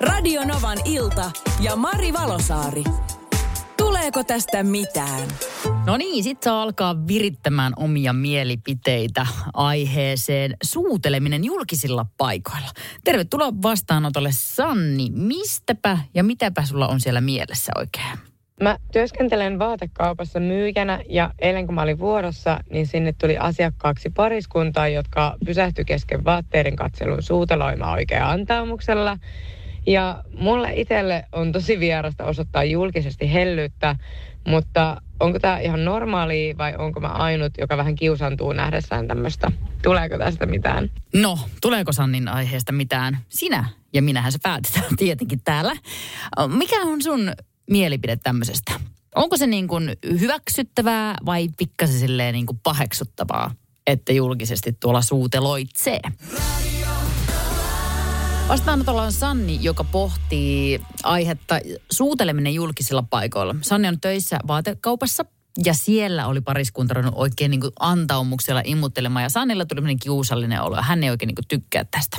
[0.00, 2.82] Radio Novan ilta ja Mari Valosaari.
[3.76, 5.28] Tuleeko tästä mitään?
[5.86, 12.68] No niin, sit saa alkaa virittämään omia mielipiteitä aiheeseen suuteleminen julkisilla paikoilla.
[13.04, 15.10] Tervetuloa vastaanotolle Sanni.
[15.10, 18.18] Mistäpä ja mitäpä sulla on siellä mielessä oikein?
[18.62, 24.88] Mä työskentelen vaatekaupassa myyjänä ja eilen kun mä olin vuorossa, niin sinne tuli asiakkaaksi pariskuntaa,
[24.88, 29.18] jotka pysähtyi kesken vaatteiden katselun suuteloimaan oikein antaamuksella.
[29.86, 33.96] Ja mulle itselle on tosi vierasta osoittaa julkisesti hellyyttä,
[34.46, 39.52] mutta onko tämä ihan normaali vai onko mä ainut, joka vähän kiusantuu nähdessään tämmöistä?
[39.82, 40.90] Tuleeko tästä mitään?
[41.14, 43.18] No, tuleeko Sannin aiheesta mitään?
[43.28, 45.76] Sinä ja minähän se päätetään tietenkin täällä.
[46.46, 47.32] Mikä on sun
[47.70, 48.72] mielipide tämmöisestä?
[49.14, 53.50] Onko se niin kuin hyväksyttävää vai pikkasen silleen niin kuin paheksuttavaa,
[53.86, 56.00] että julkisesti tuolla suuteloitsee?
[58.48, 61.58] Vastaanotolla on Sanni, joka pohtii aihetta
[61.90, 63.54] suuteleminen julkisilla paikoilla.
[63.62, 65.24] Sanni on töissä vaatekaupassa
[65.64, 71.04] ja siellä oli pariskunta oikein niin antaumuksella imuttelemaan ja Sannilla tuli kiusallinen olo ja hän
[71.04, 72.16] ei oikein niin tykkää tästä.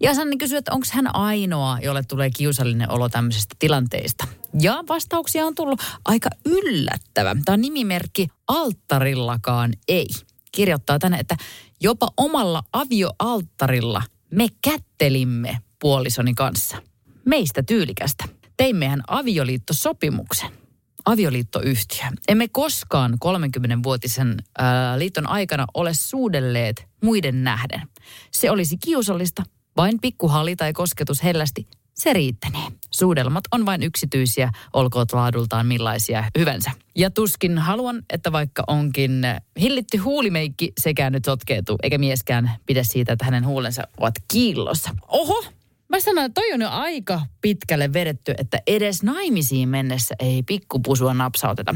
[0.00, 4.26] Ja Sanni kysyy, että onko hän ainoa, jolle tulee kiusallinen olo tämmöisestä tilanteista.
[4.60, 7.36] Ja vastauksia on tullut aika yllättävä.
[7.44, 10.06] Tämä nimimerkki Alttarillakaan ei.
[10.52, 11.36] Kirjoittaa tänne, että
[11.80, 16.82] jopa omalla avioalttarilla me kättelimme puolisoni kanssa.
[17.24, 18.24] Meistä tyylikästä.
[18.56, 20.50] Teimmehän avioliittosopimuksen
[21.06, 22.04] avioliittoyhtiö.
[22.28, 27.82] Emme koskaan 30-vuotisen ää, liiton aikana ole suudelleet muiden nähden.
[28.32, 29.42] Se olisi kiusallista,
[29.76, 32.66] vain pikkuhali tai kosketus hellästi, se riittänee.
[32.98, 36.70] Suudelmat on vain yksityisiä, olkoot laadultaan millaisia hyvänsä.
[36.94, 39.22] Ja tuskin haluan, että vaikka onkin
[39.60, 44.90] hillitty huulimeikki, sekään nyt sotkeutuu, eikä mieskään pidä siitä, että hänen huulensa ovat kiillossa.
[45.08, 45.44] Oho,
[45.88, 51.14] Mä sanon, että toi on jo aika pitkälle vedetty, että edes naimisiin mennessä ei pikkupusua
[51.14, 51.74] napsauteta.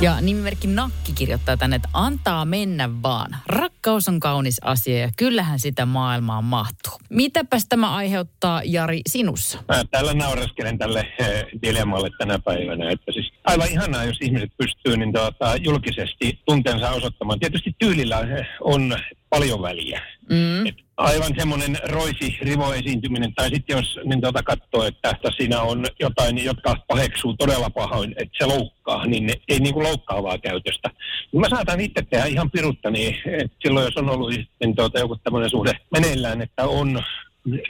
[0.00, 3.36] Ja nimimerkki Nakki kirjoittaa tänne, että antaa mennä vaan.
[3.46, 6.92] Rakkaus on kaunis asia ja kyllähän sitä maailmaan mahtuu.
[7.10, 9.58] Mitäpäs tämä aiheuttaa Jari sinussa?
[9.68, 14.96] Mä täällä naureskelen tälle eh, dilemmalle tänä päivänä, että siis aivan ihanaa, jos ihmiset pystyy
[14.96, 17.40] niin tuota, julkisesti tunteensa osoittamaan.
[17.40, 18.96] Tietysti tyylillä eh, on
[19.30, 20.02] paljon väliä.
[20.30, 20.66] Mm.
[20.66, 25.86] Et aivan semmoinen roisi rivo esiintyminen, tai sitten jos niin tuota katsoo, että siinä on
[26.00, 30.90] jotain, jotka paheksuu todella pahoin, että se loukkaa, niin ei niin kuin loukkaavaa käytöstä.
[31.34, 33.16] Mä saatan itse tehdä ihan pirutta, niin
[33.62, 37.02] silloin jos on ollut niin tuota, joku tämmöinen suhde meneillään, että on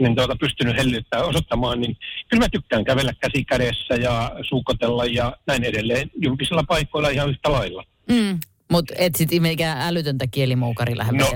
[0.00, 1.97] niin tuota, pystynyt hellyyttää osoittamaan, niin
[2.28, 7.53] kyllä mä tykkään kävellä käsi kädessä ja suukotella ja näin edelleen julkisilla paikoilla ihan yhtä
[7.53, 7.84] lailla.
[8.10, 8.38] Mm.
[8.70, 11.26] Mutta et sit mikään älytöntä kielimuukari lähde no,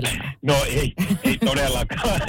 [0.41, 2.21] no ei, ei todellakaan.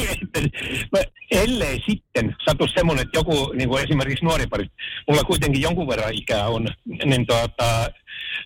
[0.92, 0.98] Mä,
[1.30, 4.66] ellei sitten satu semmoinen, että joku, niin kuin esimerkiksi nuori pari,
[5.08, 6.68] mulla kuitenkin jonkun verran ikää on,
[7.04, 7.90] niin tuota,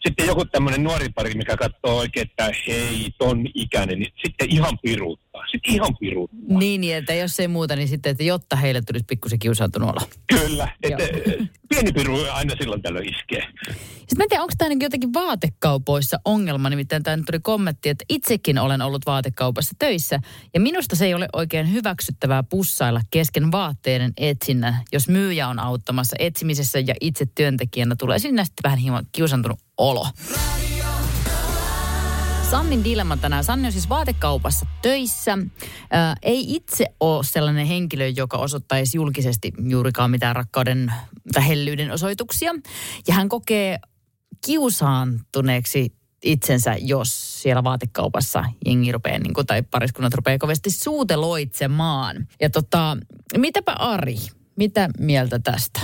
[0.07, 4.79] sitten joku tämmöinen nuori pari, mikä katsoo oikein, että hei, ton ikäinen, niin sitten ihan
[4.83, 5.47] piruuttaa.
[5.51, 6.59] Sitten ihan piruuttaa.
[6.59, 10.03] Niin, niin, että jos ei muuta, niin sitten, että jotta heille tulisi pikkusen kiusaantunut olla.
[10.27, 11.05] Kyllä, että
[11.69, 13.43] pieni piru aina silloin tällöin iskee.
[14.11, 18.05] Sitten mä en tiedä, onko tämä niin jotenkin vaatekaupoissa ongelma, nimittäin tämä tuli kommentti, että
[18.09, 20.21] itsekin olen ollut vaatekaupassa töissä,
[20.55, 26.17] ja minusta se ei ole oikein hyväksyttävää pussailla kesken vaatteiden etsinnän, jos myyjä on auttamassa
[26.19, 30.07] etsimisessä ja itse työntekijänä tulee sinne sitten vähän hieman kiusantunut olo.
[32.51, 33.45] Sannin dilemma tänään.
[33.45, 35.39] Sanni on siis vaatekaupassa töissä.
[35.91, 40.93] Ää, ei itse ole sellainen henkilö, joka osoittaisi julkisesti juurikaan mitään rakkauden
[41.33, 42.55] tai hellyyden osoituksia.
[43.09, 43.79] Ja hän kokee
[44.47, 45.93] kiusaantuneeksi
[46.25, 52.29] itsensä, jos siellä vaatekaupassa jengi rupeaa, niin kuin, tai pariskunnat rupeaa kovasti suuteloitsemaan.
[52.41, 52.97] Ja tota,
[53.37, 54.17] mitäpä Ari,
[54.57, 55.81] mitä mieltä tästä?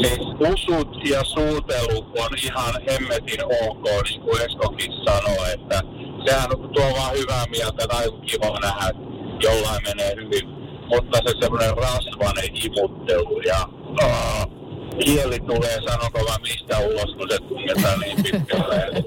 [0.00, 0.20] Siis
[0.52, 5.80] usut ja suutelu on ihan hemmetin ok, niin kuin Eskokin sanoi, että
[6.26, 9.06] sehän tuo vaan hyvää mieltä, että aina kiva nähdä, että
[9.46, 10.48] jollain menee hyvin.
[10.88, 13.68] Mutta se semmoinen rasvainen imuttelu ja
[14.04, 14.56] uh,
[15.04, 19.04] kieli tulee, sanonko vaan mistä ulos, kun se tunnetaan niin pitkälle.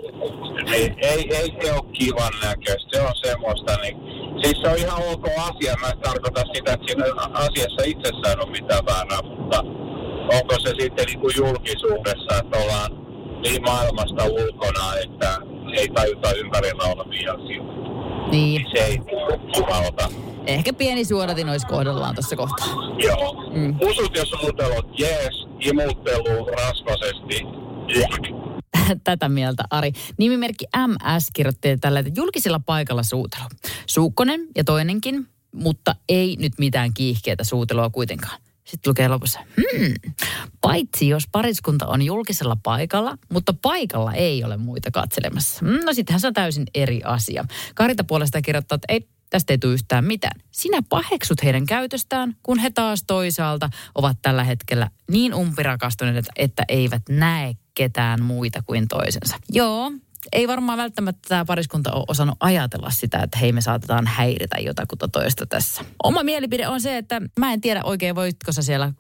[0.72, 3.98] Niin, ei, ei se ole kivan näköistä, se on semmoista, niin
[4.42, 8.52] siis se on ihan ok asia, mä en tarkoita sitä, että siinä asiassa itsessään on
[8.52, 9.64] mitään väärää, mutta
[10.34, 12.92] onko se sitten niin kuin julkisuudessa, että ollaan
[13.44, 15.38] niin maailmasta ulkona, että
[15.78, 17.80] ei tajuta ympärillä olevia asioita.
[18.32, 18.66] Niin.
[18.76, 19.00] Se ei
[19.54, 20.10] kivalta.
[20.46, 22.68] Ehkä pieni suodatin olisi kohdallaan tuossa kohtaa.
[23.04, 23.52] Joo.
[23.54, 23.76] Mm.
[23.82, 25.48] Usut ja suutelot, jees.
[25.60, 27.46] Imuttelu rasvasesti,
[27.96, 28.36] jek.
[29.04, 29.92] Tätä mieltä, Ari.
[30.18, 33.44] Nimimerkki MS kirjoitti tällä, että julkisella paikalla suutelu.
[33.86, 38.42] Suukkonen ja toinenkin, mutta ei nyt mitään kiihkeitä suutelua kuitenkaan.
[38.70, 39.94] Sitten lukee lopussa, hmm,
[40.62, 45.66] paitsi jos pariskunta on julkisella paikalla, mutta paikalla ei ole muita katselemassa.
[45.66, 47.46] Hmm, no sittenhän se on täysin eri asia.
[47.76, 50.42] Karita puolesta kirjoittaa, että ei, tästä ei tule yhtään mitään.
[50.52, 57.04] Sinä paheksut heidän käytöstään, kun he taas toisaalta ovat tällä hetkellä niin umpirakastuneet, että eivät
[57.10, 59.38] näe ketään muita kuin toisensa.
[59.50, 59.92] Joo,
[60.32, 65.08] ei varmaan välttämättä tämä pariskunta ole osannut ajatella sitä, että hei me saatetaan häiritä jotakuta
[65.08, 65.86] toista tässä.
[66.04, 68.94] Oma mielipide on se, että mä en tiedä oikein voitko sä siellä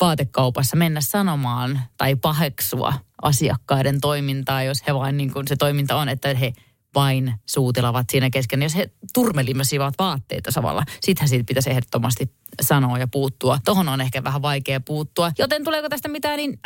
[0.00, 2.92] vaatekaupassa mennä sanomaan tai paheksua
[3.22, 6.52] asiakkaiden toimintaa, jos he vain niin kuin se toiminta on, että he
[6.94, 8.62] vain suutelavat siinä kesken.
[8.62, 13.58] Jos he turmelimasivat vaatteita samalla, sittenhän siitä pitäisi ehdottomasti sanoa ja puuttua.
[13.64, 15.32] Tohon on ehkä vähän vaikea puuttua.
[15.38, 16.60] Joten tuleeko tästä mitään, niin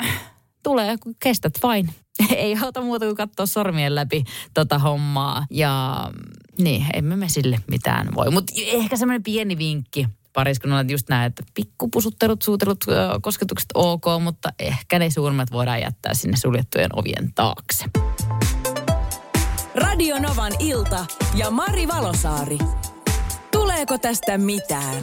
[0.62, 1.90] tulee, kun kestät vain.
[2.36, 4.24] Ei auta muuta kuin katsoa sormien läpi
[4.54, 5.46] tota hommaa.
[5.50, 6.04] Ja
[6.58, 8.30] niin, emme me sille mitään voi.
[8.30, 12.84] Mutta ehkä semmoinen pieni vinkki pariskunnalla, just näin, että pikkupusuttelut, suutelut,
[13.22, 17.84] kosketukset ok, mutta ehkä ne suurimmat voidaan jättää sinne suljettujen ovien taakse.
[19.74, 22.58] Radio Novan ilta ja Mari Valosaari.
[23.52, 25.02] Tuleeko tästä mitään?